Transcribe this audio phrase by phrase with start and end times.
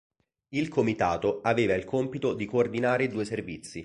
[0.53, 3.79] Il comitato aveva il compito di coordinare i due servizi.